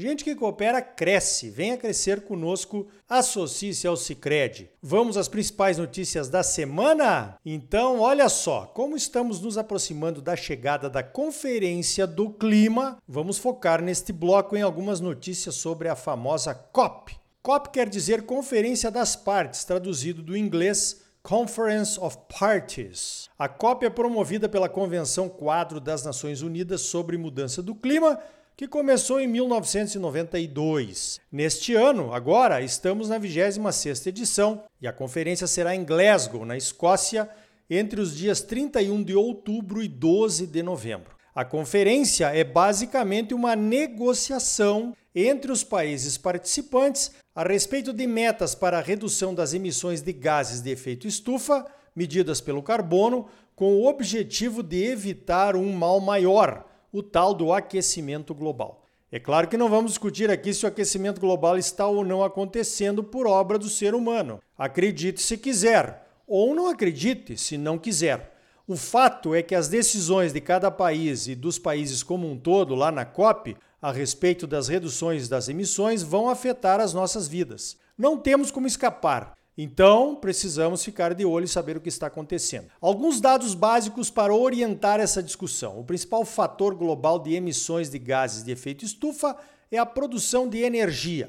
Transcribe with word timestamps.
Gente 0.00 0.22
que 0.22 0.36
coopera 0.36 0.80
cresce. 0.80 1.50
Venha 1.50 1.76
crescer 1.76 2.20
conosco. 2.20 2.86
Associe-se 3.08 3.84
ao 3.84 3.96
Cicred. 3.96 4.70
Vamos 4.80 5.16
às 5.16 5.26
principais 5.26 5.76
notícias 5.76 6.28
da 6.28 6.44
semana? 6.44 7.36
Então, 7.44 7.98
olha 7.98 8.28
só, 8.28 8.66
como 8.66 8.96
estamos 8.96 9.40
nos 9.40 9.58
aproximando 9.58 10.22
da 10.22 10.36
chegada 10.36 10.88
da 10.88 11.02
Conferência 11.02 12.06
do 12.06 12.30
Clima, 12.30 12.98
vamos 13.08 13.38
focar 13.38 13.82
neste 13.82 14.12
bloco 14.12 14.56
em 14.56 14.62
algumas 14.62 15.00
notícias 15.00 15.56
sobre 15.56 15.88
a 15.88 15.96
famosa 15.96 16.54
COP. 16.54 17.16
COP 17.42 17.70
quer 17.70 17.88
dizer 17.88 18.24
Conferência 18.24 18.92
das 18.92 19.16
Partes, 19.16 19.64
traduzido 19.64 20.22
do 20.22 20.36
inglês 20.36 21.02
Conference 21.24 21.98
of 21.98 22.16
Parties. 22.38 23.28
A 23.36 23.48
COP 23.48 23.84
é 23.84 23.90
promovida 23.90 24.48
pela 24.48 24.68
Convenção 24.68 25.28
Quadro 25.28 25.80
das 25.80 26.04
Nações 26.04 26.40
Unidas 26.40 26.82
sobre 26.82 27.18
Mudança 27.18 27.60
do 27.60 27.74
Clima 27.74 28.18
que 28.58 28.66
começou 28.66 29.20
em 29.20 29.28
1992. 29.28 31.20
Neste 31.30 31.76
ano, 31.76 32.12
agora, 32.12 32.60
estamos 32.60 33.08
na 33.08 33.20
26ª 33.20 34.08
edição 34.08 34.64
e 34.82 34.88
a 34.88 34.92
conferência 34.92 35.46
será 35.46 35.76
em 35.76 35.84
Glasgow, 35.84 36.44
na 36.44 36.56
Escócia, 36.56 37.30
entre 37.70 38.00
os 38.00 38.16
dias 38.16 38.40
31 38.40 39.04
de 39.04 39.14
outubro 39.14 39.80
e 39.80 39.86
12 39.86 40.48
de 40.48 40.60
novembro. 40.60 41.16
A 41.32 41.44
conferência 41.44 42.34
é 42.34 42.42
basicamente 42.42 43.32
uma 43.32 43.54
negociação 43.54 44.92
entre 45.14 45.52
os 45.52 45.62
países 45.62 46.18
participantes 46.18 47.12
a 47.36 47.44
respeito 47.44 47.92
de 47.92 48.08
metas 48.08 48.56
para 48.56 48.78
a 48.78 48.82
redução 48.82 49.32
das 49.32 49.54
emissões 49.54 50.02
de 50.02 50.12
gases 50.12 50.60
de 50.60 50.70
efeito 50.70 51.06
estufa 51.06 51.64
medidas 51.94 52.40
pelo 52.40 52.60
carbono, 52.60 53.28
com 53.54 53.76
o 53.76 53.86
objetivo 53.86 54.64
de 54.64 54.84
evitar 54.84 55.54
um 55.54 55.72
mal 55.72 56.00
maior, 56.00 56.67
o 56.92 57.02
tal 57.02 57.34
do 57.34 57.52
aquecimento 57.52 58.34
global. 58.34 58.84
É 59.10 59.18
claro 59.18 59.48
que 59.48 59.56
não 59.56 59.70
vamos 59.70 59.92
discutir 59.92 60.30
aqui 60.30 60.52
se 60.52 60.66
o 60.66 60.68
aquecimento 60.68 61.20
global 61.20 61.56
está 61.56 61.86
ou 61.86 62.04
não 62.04 62.22
acontecendo 62.22 63.02
por 63.02 63.26
obra 63.26 63.58
do 63.58 63.68
ser 63.68 63.94
humano. 63.94 64.40
Acredite 64.56 65.22
se 65.22 65.38
quiser, 65.38 66.06
ou 66.26 66.54
não 66.54 66.68
acredite 66.68 67.36
se 67.36 67.56
não 67.56 67.78
quiser. 67.78 68.34
O 68.66 68.76
fato 68.76 69.34
é 69.34 69.42
que 69.42 69.54
as 69.54 69.68
decisões 69.68 70.30
de 70.34 70.42
cada 70.42 70.70
país 70.70 71.26
e 71.26 71.34
dos 71.34 71.58
países 71.58 72.02
como 72.02 72.30
um 72.30 72.36
todo 72.36 72.74
lá 72.74 72.92
na 72.92 73.06
COP 73.06 73.56
a 73.80 73.90
respeito 73.90 74.46
das 74.46 74.68
reduções 74.68 75.26
das 75.26 75.48
emissões 75.48 76.02
vão 76.02 76.28
afetar 76.28 76.78
as 76.78 76.92
nossas 76.92 77.26
vidas. 77.26 77.78
Não 77.96 78.18
temos 78.18 78.50
como 78.50 78.66
escapar. 78.66 79.37
Então, 79.60 80.14
precisamos 80.14 80.84
ficar 80.84 81.12
de 81.14 81.24
olho 81.24 81.46
e 81.46 81.48
saber 81.48 81.76
o 81.76 81.80
que 81.80 81.88
está 81.88 82.06
acontecendo. 82.06 82.66
Alguns 82.80 83.20
dados 83.20 83.54
básicos 83.54 84.08
para 84.08 84.32
orientar 84.32 85.00
essa 85.00 85.20
discussão. 85.20 85.80
O 85.80 85.84
principal 85.84 86.24
fator 86.24 86.76
global 86.76 87.18
de 87.18 87.34
emissões 87.34 87.90
de 87.90 87.98
gases 87.98 88.44
de 88.44 88.52
efeito 88.52 88.84
estufa 88.84 89.36
é 89.68 89.76
a 89.76 89.84
produção 89.84 90.48
de 90.48 90.58
energia. 90.58 91.28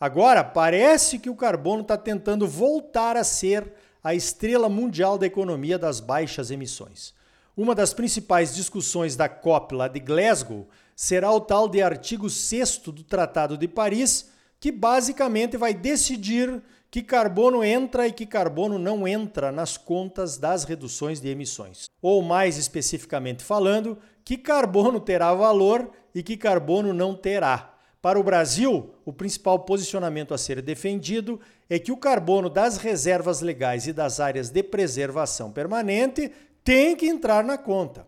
Agora, 0.00 0.42
parece 0.42 1.20
que 1.20 1.30
o 1.30 1.36
carbono 1.36 1.82
está 1.82 1.96
tentando 1.96 2.48
voltar 2.48 3.16
a 3.16 3.22
ser 3.22 3.72
a 4.02 4.12
estrela 4.12 4.68
mundial 4.68 5.16
da 5.16 5.26
economia 5.26 5.78
das 5.78 6.00
baixas 6.00 6.50
emissões. 6.50 7.14
Uma 7.54 7.74
das 7.74 7.92
principais 7.92 8.54
discussões 8.54 9.14
da 9.14 9.28
COP 9.28 9.74
lá 9.74 9.86
de 9.86 10.00
Glasgow 10.00 10.66
será 10.96 11.30
o 11.30 11.40
tal 11.40 11.68
de 11.68 11.82
artigo 11.82 12.30
6 12.30 12.78
do 12.78 13.04
Tratado 13.04 13.58
de 13.58 13.68
Paris, 13.68 14.30
que 14.58 14.72
basicamente 14.72 15.58
vai 15.58 15.74
decidir 15.74 16.62
que 16.90 17.02
carbono 17.02 17.62
entra 17.62 18.06
e 18.06 18.12
que 18.12 18.24
carbono 18.24 18.78
não 18.78 19.06
entra 19.06 19.52
nas 19.52 19.76
contas 19.76 20.38
das 20.38 20.64
reduções 20.64 21.20
de 21.20 21.28
emissões. 21.28 21.90
Ou 22.00 22.22
mais 22.22 22.56
especificamente 22.56 23.42
falando, 23.42 23.98
que 24.24 24.38
carbono 24.38 24.98
terá 24.98 25.34
valor 25.34 25.90
e 26.14 26.22
que 26.22 26.38
carbono 26.38 26.94
não 26.94 27.14
terá. 27.14 27.74
Para 28.00 28.18
o 28.18 28.22
Brasil, 28.24 28.94
o 29.04 29.12
principal 29.12 29.60
posicionamento 29.60 30.32
a 30.32 30.38
ser 30.38 30.60
defendido 30.62 31.38
é 31.68 31.78
que 31.78 31.92
o 31.92 31.96
carbono 31.96 32.48
das 32.50 32.76
reservas 32.76 33.40
legais 33.40 33.86
e 33.86 33.92
das 33.92 34.20
áreas 34.20 34.50
de 34.50 34.62
preservação 34.62 35.52
permanente 35.52 36.32
tem 36.64 36.96
que 36.96 37.06
entrar 37.06 37.44
na 37.44 37.58
conta. 37.58 38.06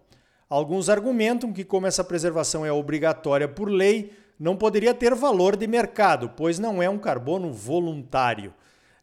Alguns 0.49 0.89
argumentam 0.89 1.53
que, 1.53 1.65
como 1.65 1.87
essa 1.87 2.05
preservação 2.05 2.65
é 2.65 2.73
obrigatória 2.73 3.49
por 3.49 3.69
lei, 3.69 4.13
não 4.39 4.57
poderia 4.57 4.95
ter 4.95 5.15
valor 5.15 5.57
de 5.57 5.67
mercado, 5.67 6.31
pois 6.37 6.59
não 6.59 6.83
é 6.83 6.89
um 6.89 6.99
carbono 6.99 7.53
voluntário. 7.53 8.55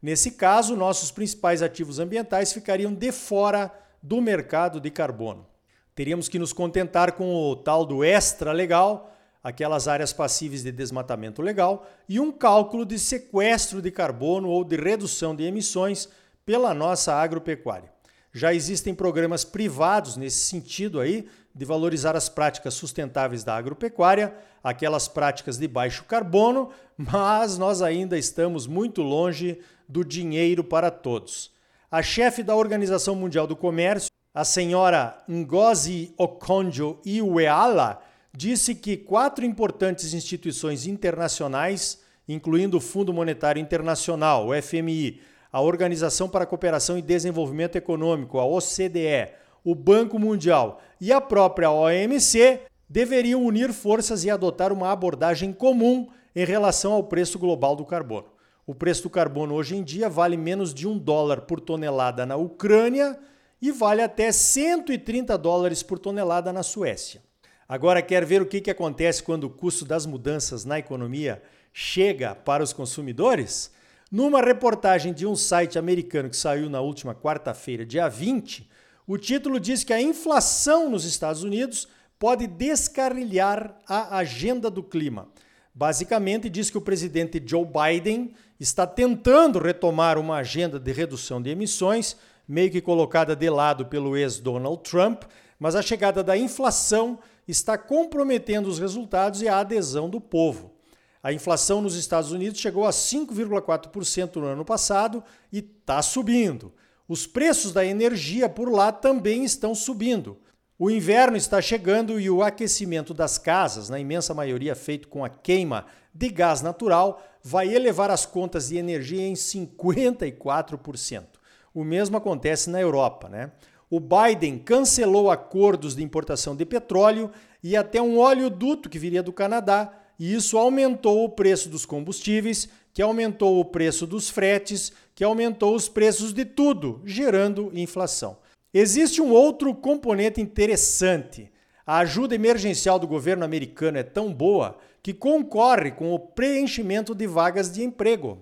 Nesse 0.02 0.32
caso, 0.32 0.76
nossos 0.76 1.12
principais 1.12 1.62
ativos 1.62 2.00
ambientais 2.00 2.54
ficariam 2.54 2.94
de 2.94 3.12
fora 3.12 3.72
do 4.02 4.22
mercado 4.22 4.80
de 4.80 4.90
carbono. 4.90 5.46
Teríamos 5.94 6.28
que 6.28 6.40
nos 6.40 6.54
contentar 6.54 7.14
com 7.14 7.34
o 7.34 7.56
tal 7.56 7.86
do 7.86 8.04
extra 8.04 8.52
legal, 8.52 9.12
aquelas 9.44 9.88
áreas 9.88 10.14
passíveis 10.14 10.64
de 10.64 10.72
desmatamento 10.72 11.42
legal, 11.42 11.88
e 12.08 12.20
um 12.20 12.32
cálculo 12.32 12.86
de 12.86 12.98
sequestro 12.98 13.82
de 13.82 13.92
carbono 13.92 14.50
ou 14.50 14.64
de 14.64 14.76
redução 14.76 15.36
de 15.36 15.44
emissões 15.44 16.10
pela 16.46 16.74
nossa 16.74 17.14
agropecuária. 17.14 17.92
Já 18.34 18.54
existem 18.54 18.94
programas 18.94 19.44
privados 19.44 20.16
nesse 20.16 20.40
sentido 20.40 21.00
aí, 21.00 21.28
de 21.54 21.66
valorizar 21.66 22.16
as 22.16 22.30
práticas 22.30 22.74
sustentáveis 22.74 23.44
da 23.44 23.56
agropecuária, 23.56 24.34
aquelas 24.64 25.08
práticas 25.08 25.58
de 25.58 25.68
baixo 25.68 26.06
carbono, 26.06 26.70
mas 26.98 27.58
nós 27.58 27.82
ainda 27.82 28.18
estamos 28.18 28.68
muito 28.68 29.02
longe 29.02 29.60
do 29.88 30.06
dinheiro 30.06 30.64
para 30.64 30.90
todos. 30.90 31.52
A 31.92 32.02
chefe 32.02 32.42
da 32.42 32.56
Organização 32.56 33.16
Mundial 33.16 33.46
do 33.46 33.56
Comércio, 33.56 34.10
a 34.34 34.46
senhora 34.46 35.22
Ngozi 35.30 36.14
Okonjo-Iweala, 36.18 38.02
disse 38.34 38.74
que 38.74 38.96
quatro 38.96 39.44
importantes 39.44 40.14
instituições 40.14 40.86
internacionais, 40.86 42.00
incluindo 42.30 42.78
o 42.78 42.82
Fundo 42.82 43.12
Monetário 43.12 43.62
Internacional, 43.62 44.48
o 44.48 44.62
FMI, 44.62 45.20
a 45.52 45.60
Organização 45.60 46.30
para 46.30 46.46
a 46.46 46.48
Cooperação 46.48 46.98
e 46.98 47.02
Desenvolvimento 47.02 47.76
Econômico, 47.76 48.40
a 48.40 48.46
OCDE, 48.46 49.34
o 49.64 49.76
Banco 49.76 50.18
Mundial 50.18 50.82
e 51.00 51.12
a 51.12 51.20
própria 51.20 51.70
OMC, 51.70 52.62
deveriam 52.90 53.44
unir 53.44 53.74
forças 53.74 54.24
e 54.24 54.30
adotar 54.30 54.72
uma 54.72 54.92
abordagem 54.92 55.52
comum 55.52 56.08
em 56.36 56.46
relação 56.46 56.94
ao 56.94 57.04
preço 57.04 57.38
global 57.38 57.76
do 57.76 57.86
carbono. 57.86 58.28
O 58.66 58.74
preço 58.74 59.04
do 59.04 59.10
carbono 59.10 59.56
hoje 59.56 59.76
em 59.76 59.84
dia 59.84 60.10
vale 60.10 60.38
menos 60.38 60.74
de 60.74 60.88
um 60.88 60.98
dólar 60.98 61.42
por 61.42 61.60
tonelada 61.60 62.26
na 62.26 62.38
Ucrânia 62.38 63.20
e 63.62 63.72
vale 63.72 64.02
até 64.02 64.32
130 64.32 65.38
dólares 65.38 65.84
por 65.84 66.00
tonelada 66.00 66.54
na 66.54 66.64
Suécia. 66.64 67.22
Agora, 67.68 68.02
quer 68.02 68.26
ver 68.26 68.42
o 68.42 68.46
que, 68.46 68.62
que 68.62 68.72
acontece 68.72 69.24
quando 69.24 69.46
o 69.46 69.50
custo 69.50 69.86
das 69.86 70.06
mudanças 70.06 70.66
na 70.66 70.80
economia 70.80 71.42
chega 71.72 72.36
para 72.36 72.64
os 72.64 72.74
consumidores? 72.74 73.72
Numa 74.12 74.42
reportagem 74.42 75.14
de 75.14 75.26
um 75.26 75.38
site 75.38 75.80
americano 75.80 76.30
que 76.30 76.36
saiu 76.36 76.70
na 76.70 76.82
última 76.82 77.16
quarta-feira, 77.16 77.86
dia 77.86 78.10
20, 78.10 78.70
o 79.08 79.18
título 79.18 79.58
diz 79.58 79.86
que 79.86 79.94
a 79.94 80.02
inflação 80.02 80.90
nos 80.90 81.06
Estados 81.06 81.44
Unidos 81.44 81.88
pode 82.20 82.46
descarrilhar 82.46 83.74
a 83.88 84.18
agenda 84.18 84.70
do 84.70 84.84
clima. 84.84 85.30
Basicamente, 85.74 86.50
diz 86.50 86.70
que 86.70 86.78
o 86.78 86.82
presidente 86.82 87.42
Joe 87.44 87.66
Biden 87.66 88.34
está 88.60 88.86
tentando 88.86 89.60
retomar 89.60 90.18
uma 90.18 90.36
agenda 90.36 90.78
de 90.78 90.92
redução 90.92 91.42
de 91.42 91.50
emissões, 91.50 92.18
meio 92.46 92.70
que 92.70 92.82
colocada 92.82 93.34
de 93.34 93.50
lado 93.50 93.86
pelo 93.86 94.18
ex-Donald 94.18 94.84
Trump, 94.84 95.24
mas 95.58 95.74
a 95.74 95.82
chegada 95.82 96.22
da 96.22 96.38
inflação 96.38 97.18
está 97.48 97.78
comprometendo 97.78 98.68
os 98.68 98.78
resultados 98.78 99.42
e 99.42 99.48
a 99.48 99.60
adesão 99.60 100.10
do 100.10 100.20
povo. 100.20 100.81
A 101.24 101.32
inflação 101.32 101.82
nos 101.82 101.96
Estados 101.96 102.32
Unidos 102.32 102.60
chegou 102.60 102.86
a 102.86 102.92
5,4% 102.92 104.38
no 104.38 104.46
ano 104.46 104.66
passado 104.66 105.24
e 105.52 105.60
está 105.60 106.02
subindo. 106.02 106.74
Os 107.08 107.28
preços 107.28 107.72
da 107.72 107.86
energia 107.86 108.50
por 108.50 108.72
lá 108.72 108.92
também 108.92 109.44
estão 109.44 109.76
subindo. 109.76 110.38
O 110.80 110.90
inverno 110.90 111.38
está 111.38 111.62
chegando 111.62 112.20
e 112.20 112.30
o 112.30 112.42
aquecimento 112.42 113.14
das 113.14 113.38
casas, 113.38 113.88
na 113.88 114.00
imensa 114.00 114.34
maioria 114.34 114.76
feito 114.76 115.08
com 115.08 115.24
a 115.24 115.30
queima 115.30 115.86
de 116.14 116.30
gás 116.30 116.62
natural, 116.62 117.22
vai 117.44 117.74
elevar 117.74 118.10
as 118.10 118.26
contas 118.26 118.70
de 118.70 118.78
energia 118.78 119.28
em 119.28 119.34
54%. 119.34 121.26
O 121.74 121.84
mesmo 121.84 122.18
acontece 122.18 122.70
na 122.70 122.82
Europa, 122.82 123.30
né? 123.30 123.52
o 123.92 124.00
Biden 124.00 124.58
cancelou 124.58 125.30
acordos 125.30 125.94
de 125.94 126.02
importação 126.02 126.56
de 126.56 126.66
petróleo 126.66 127.30
e 127.62 127.76
até 127.76 128.02
um 128.02 128.18
oleoduto 128.18 128.90
que 128.90 128.98
viria 128.98 129.22
do 129.22 129.34
Canadá, 129.34 129.92
e 130.22 130.36
isso 130.36 130.56
aumentou 130.56 131.24
o 131.24 131.30
preço 131.30 131.68
dos 131.68 131.84
combustíveis, 131.84 132.70
que 132.94 133.02
aumentou 133.02 133.60
o 133.60 133.66
preço 133.66 134.06
dos 134.06 134.30
fretes, 134.30 134.94
que 135.16 135.24
aumentou 135.24 135.74
os 135.74 135.90
preços 135.90 136.32
de 136.32 136.46
tudo, 136.46 137.02
gerando 137.04 137.72
inflação. 137.74 138.38
Existe 138.72 139.20
um 139.20 139.32
outro 139.32 139.74
componente 139.74 140.40
interessante. 140.40 141.52
A 141.84 141.98
ajuda 141.98 142.36
emergencial 142.36 143.00
do 143.00 143.08
governo 143.08 143.44
americano 143.44 143.98
é 143.98 144.04
tão 144.04 144.32
boa 144.32 144.78
que 145.02 145.12
concorre 145.12 145.90
com 145.90 146.14
o 146.14 146.20
preenchimento 146.20 147.16
de 147.16 147.26
vagas 147.26 147.72
de 147.72 147.84
emprego. 147.84 148.38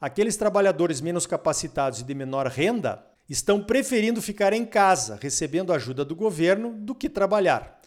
aqueles 0.00 0.34
trabalhadores 0.34 1.02
menos 1.02 1.26
capacitados 1.26 2.00
e 2.00 2.04
de 2.04 2.14
menor 2.14 2.46
renda 2.46 3.04
estão 3.28 3.62
preferindo 3.62 4.22
ficar 4.22 4.54
em 4.54 4.64
casa, 4.64 5.18
recebendo 5.20 5.74
ajuda 5.74 6.06
do 6.06 6.16
governo, 6.16 6.72
do 6.72 6.94
que 6.94 7.10
trabalhar. 7.10 7.77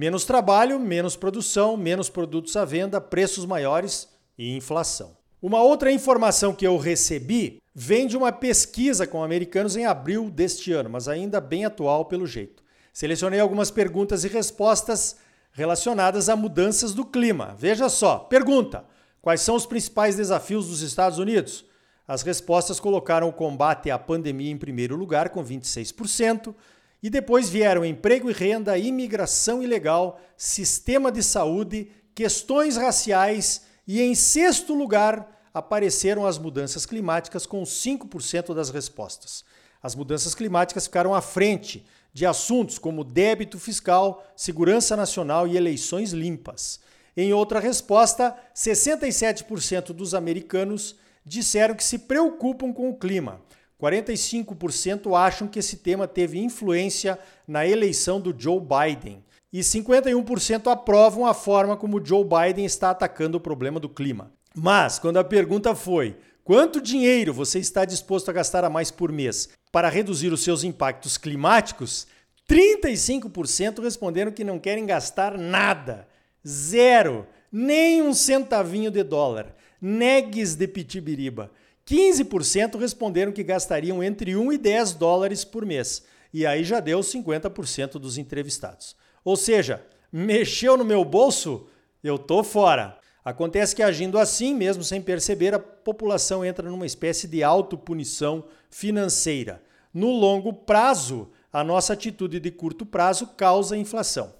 Menos 0.00 0.24
trabalho, 0.24 0.80
menos 0.80 1.14
produção, 1.14 1.76
menos 1.76 2.08
produtos 2.08 2.56
à 2.56 2.64
venda, 2.64 2.98
preços 3.02 3.44
maiores 3.44 4.08
e 4.38 4.56
inflação. 4.56 5.14
Uma 5.42 5.60
outra 5.62 5.92
informação 5.92 6.54
que 6.54 6.66
eu 6.66 6.78
recebi 6.78 7.60
vem 7.74 8.06
de 8.06 8.16
uma 8.16 8.32
pesquisa 8.32 9.06
com 9.06 9.22
americanos 9.22 9.76
em 9.76 9.84
abril 9.84 10.30
deste 10.30 10.72
ano, 10.72 10.88
mas 10.88 11.06
ainda 11.06 11.38
bem 11.38 11.66
atual 11.66 12.06
pelo 12.06 12.26
jeito. 12.26 12.62
Selecionei 12.94 13.40
algumas 13.40 13.70
perguntas 13.70 14.24
e 14.24 14.28
respostas 14.28 15.16
relacionadas 15.52 16.30
a 16.30 16.34
mudanças 16.34 16.94
do 16.94 17.04
clima. 17.04 17.54
Veja 17.58 17.90
só, 17.90 18.20
pergunta: 18.20 18.86
quais 19.20 19.42
são 19.42 19.54
os 19.54 19.66
principais 19.66 20.16
desafios 20.16 20.66
dos 20.66 20.80
Estados 20.80 21.18
Unidos? 21.18 21.66
As 22.08 22.22
respostas 22.22 22.80
colocaram 22.80 23.28
o 23.28 23.34
combate 23.34 23.90
à 23.90 23.98
pandemia 23.98 24.50
em 24.50 24.56
primeiro 24.56 24.96
lugar, 24.96 25.28
com 25.28 25.44
26%, 25.44 26.54
e 27.02 27.08
depois 27.08 27.48
vieram 27.48 27.84
emprego 27.84 28.30
e 28.30 28.32
renda, 28.32 28.76
imigração 28.76 29.62
ilegal, 29.62 30.20
sistema 30.36 31.10
de 31.10 31.22
saúde, 31.22 31.90
questões 32.14 32.76
raciais 32.76 33.62
e, 33.86 34.00
em 34.00 34.14
sexto 34.14 34.74
lugar, 34.74 35.40
apareceram 35.52 36.26
as 36.26 36.38
mudanças 36.38 36.86
climáticas, 36.86 37.46
com 37.46 37.62
5% 37.62 38.54
das 38.54 38.70
respostas. 38.70 39.44
As 39.82 39.94
mudanças 39.94 40.34
climáticas 40.34 40.84
ficaram 40.84 41.14
à 41.14 41.20
frente 41.20 41.84
de 42.12 42.26
assuntos 42.26 42.78
como 42.78 43.04
débito 43.04 43.58
fiscal, 43.58 44.24
segurança 44.36 44.96
nacional 44.96 45.46
e 45.46 45.56
eleições 45.56 46.12
limpas. 46.12 46.80
Em 47.16 47.32
outra 47.32 47.60
resposta, 47.60 48.36
67% 48.54 49.92
dos 49.92 50.14
americanos 50.14 50.96
disseram 51.24 51.74
que 51.74 51.84
se 51.84 51.98
preocupam 51.98 52.72
com 52.72 52.90
o 52.90 52.96
clima. 52.96 53.40
45% 53.80 55.16
acham 55.16 55.48
que 55.48 55.58
esse 55.58 55.78
tema 55.78 56.06
teve 56.06 56.38
influência 56.38 57.18
na 57.46 57.66
eleição 57.66 58.20
do 58.20 58.34
Joe 58.36 58.60
Biden. 58.60 59.24
E 59.52 59.60
51% 59.60 60.70
aprovam 60.70 61.26
a 61.26 61.34
forma 61.34 61.76
como 61.76 62.04
Joe 62.04 62.24
Biden 62.24 62.64
está 62.64 62.90
atacando 62.90 63.38
o 63.38 63.40
problema 63.40 63.80
do 63.80 63.88
clima. 63.88 64.32
Mas, 64.54 64.98
quando 64.98 65.16
a 65.16 65.24
pergunta 65.24 65.74
foi: 65.74 66.16
quanto 66.44 66.80
dinheiro 66.80 67.32
você 67.32 67.58
está 67.58 67.84
disposto 67.84 68.28
a 68.28 68.32
gastar 68.32 68.62
a 68.64 68.70
mais 68.70 68.90
por 68.90 69.10
mês 69.10 69.48
para 69.72 69.88
reduzir 69.88 70.32
os 70.32 70.44
seus 70.44 70.62
impactos 70.62 71.16
climáticos? 71.16 72.06
35% 72.48 73.82
responderam 73.82 74.30
que 74.30 74.44
não 74.44 74.58
querem 74.58 74.86
gastar 74.86 75.38
nada. 75.38 76.06
Zero. 76.46 77.26
Nem 77.50 78.02
um 78.02 78.14
centavinho 78.14 78.90
de 78.90 79.02
dólar 79.02 79.56
negues 79.80 80.54
de 80.54 80.68
Pitibiriba. 80.68 81.50
15% 81.90 82.78
responderam 82.78 83.32
que 83.32 83.42
gastariam 83.42 84.00
entre 84.00 84.36
1 84.36 84.52
e 84.52 84.58
10 84.58 84.92
dólares 84.92 85.44
por 85.44 85.66
mês. 85.66 86.04
E 86.32 86.46
aí 86.46 86.62
já 86.62 86.78
deu 86.78 87.00
50% 87.00 87.94
dos 87.94 88.16
entrevistados. 88.16 88.94
Ou 89.24 89.36
seja, 89.36 89.84
mexeu 90.12 90.76
no 90.76 90.84
meu 90.84 91.04
bolso? 91.04 91.66
Eu 92.02 92.16
tô 92.16 92.44
fora. 92.44 92.96
Acontece 93.24 93.74
que 93.74 93.82
agindo 93.82 94.20
assim, 94.20 94.54
mesmo 94.54 94.84
sem 94.84 95.02
perceber, 95.02 95.52
a 95.52 95.58
população 95.58 96.44
entra 96.44 96.70
numa 96.70 96.86
espécie 96.86 97.26
de 97.26 97.42
autopunição 97.42 98.44
financeira. 98.70 99.60
No 99.92 100.12
longo 100.12 100.52
prazo, 100.52 101.28
a 101.52 101.64
nossa 101.64 101.94
atitude 101.94 102.38
de 102.38 102.52
curto 102.52 102.86
prazo 102.86 103.26
causa 103.36 103.76
inflação. 103.76 104.32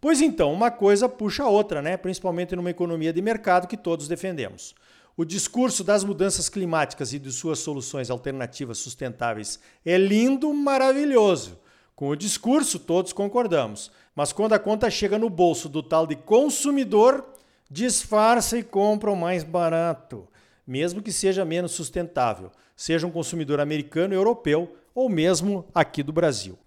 Pois 0.00 0.22
então, 0.22 0.50
uma 0.50 0.70
coisa 0.70 1.06
puxa 1.06 1.42
a 1.42 1.48
outra, 1.48 1.82
né? 1.82 1.98
principalmente 1.98 2.56
numa 2.56 2.70
economia 2.70 3.12
de 3.12 3.20
mercado 3.20 3.68
que 3.68 3.76
todos 3.76 4.08
defendemos. 4.08 4.74
O 5.16 5.24
discurso 5.24 5.84
das 5.84 6.02
mudanças 6.02 6.48
climáticas 6.48 7.12
e 7.12 7.20
de 7.20 7.30
suas 7.30 7.60
soluções 7.60 8.10
alternativas 8.10 8.78
sustentáveis 8.78 9.60
é 9.86 9.96
lindo, 9.96 10.52
maravilhoso. 10.52 11.56
Com 11.94 12.08
o 12.08 12.16
discurso, 12.16 12.80
todos 12.80 13.12
concordamos. 13.12 13.92
Mas 14.16 14.32
quando 14.32 14.54
a 14.54 14.58
conta 14.58 14.90
chega 14.90 15.16
no 15.16 15.30
bolso 15.30 15.68
do 15.68 15.84
tal 15.84 16.04
de 16.04 16.16
consumidor, 16.16 17.24
disfarça 17.70 18.58
e 18.58 18.64
compra 18.64 19.08
o 19.08 19.16
mais 19.16 19.44
barato, 19.44 20.26
mesmo 20.66 21.00
que 21.00 21.12
seja 21.12 21.44
menos 21.44 21.70
sustentável, 21.70 22.50
seja 22.74 23.06
um 23.06 23.10
consumidor 23.12 23.60
americano, 23.60 24.14
europeu 24.14 24.76
ou 24.92 25.08
mesmo 25.08 25.64
aqui 25.72 26.02
do 26.02 26.12
Brasil. 26.12 26.58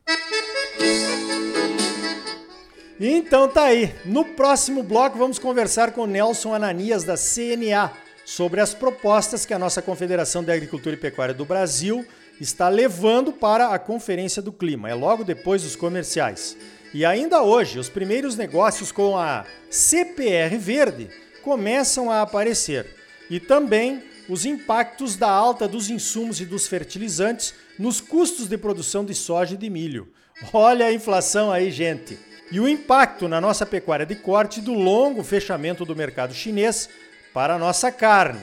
Então 2.97 3.49
tá 3.49 3.65
aí. 3.65 3.93
No 4.05 4.23
próximo 4.23 4.83
bloco 4.83 5.17
vamos 5.17 5.37
conversar 5.37 5.91
com 5.91 6.05
Nelson 6.05 6.53
Ananias 6.53 7.03
da 7.03 7.15
CNA 7.15 8.06
sobre 8.27 8.59
as 8.59 8.73
propostas 8.73 9.45
que 9.45 9.53
a 9.53 9.57
nossa 9.57 9.81
Confederação 9.81 10.43
de 10.43 10.51
Agricultura 10.51 10.97
e 10.97 10.99
Pecuária 10.99 11.33
do 11.33 11.45
Brasil 11.45 12.05
está 12.41 12.67
levando 12.67 13.31
para 13.31 13.69
a 13.69 13.79
Conferência 13.79 14.41
do 14.41 14.51
Clima. 14.51 14.89
É 14.89 14.93
logo 14.93 15.23
depois 15.23 15.63
dos 15.63 15.77
comerciais. 15.77 16.57
E 16.93 17.05
ainda 17.05 17.41
hoje, 17.41 17.79
os 17.79 17.87
primeiros 17.87 18.35
negócios 18.35 18.91
com 18.91 19.17
a 19.17 19.45
CPR 19.69 20.57
Verde 20.57 21.09
começam 21.41 22.11
a 22.11 22.21
aparecer. 22.21 22.85
E 23.29 23.39
também 23.39 24.03
os 24.27 24.45
impactos 24.45 25.15
da 25.15 25.29
alta 25.29 25.65
dos 25.65 25.89
insumos 25.89 26.41
e 26.41 26.45
dos 26.45 26.67
fertilizantes 26.67 27.53
nos 27.79 28.01
custos 28.01 28.49
de 28.49 28.57
produção 28.57 29.05
de 29.05 29.15
soja 29.15 29.53
e 29.53 29.57
de 29.57 29.69
milho. 29.69 30.11
Olha 30.51 30.87
a 30.87 30.93
inflação 30.93 31.49
aí, 31.49 31.71
gente. 31.71 32.19
E 32.51 32.59
o 32.59 32.67
impacto 32.67 33.29
na 33.29 33.39
nossa 33.39 33.65
pecuária 33.65 34.05
de 34.05 34.15
corte 34.15 34.59
do 34.59 34.73
longo 34.73 35.23
fechamento 35.23 35.85
do 35.85 35.95
mercado 35.95 36.33
chinês 36.33 36.89
para 37.37 37.53
a 37.53 37.59
nossa 37.59 37.91
carne. 37.91 38.41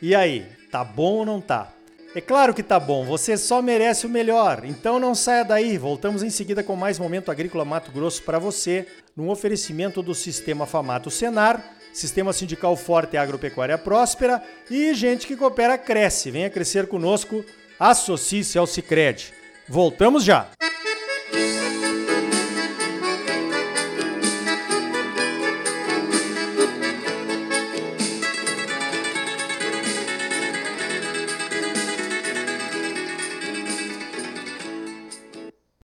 E 0.00 0.14
aí, 0.14 0.46
tá 0.70 0.84
bom 0.84 1.14
ou 1.14 1.26
não 1.26 1.40
tá? 1.40 1.72
É 2.14 2.20
claro 2.20 2.54
que 2.54 2.62
tá 2.62 2.78
bom, 2.78 3.04
você 3.04 3.36
só 3.36 3.60
merece 3.60 4.06
o 4.06 4.08
melhor. 4.08 4.62
Então 4.64 5.00
não 5.00 5.12
saia 5.12 5.42
daí. 5.44 5.76
Voltamos 5.76 6.22
em 6.22 6.30
seguida 6.30 6.62
com 6.62 6.76
mais 6.76 7.00
momento 7.00 7.32
agrícola 7.32 7.64
Mato 7.64 7.90
Grosso 7.90 8.22
para 8.22 8.38
você, 8.38 8.86
num 9.16 9.28
oferecimento 9.28 10.00
do 10.04 10.14
Sistema 10.14 10.66
Famato 10.66 11.10
Senar, 11.10 11.64
Sistema 11.92 12.32
Sindical 12.32 12.76
Forte 12.76 13.14
e 13.14 13.16
Agropecuária 13.16 13.76
Próspera 13.76 14.40
e 14.70 14.94
gente 14.94 15.26
que 15.26 15.34
coopera 15.34 15.76
cresce. 15.76 16.30
Venha 16.30 16.48
crescer 16.48 16.86
conosco. 16.86 17.44
Associe-se 17.76 18.56
ao 18.56 18.68
Sicredi. 18.68 19.34
Voltamos 19.68 20.22
já. 20.22 20.46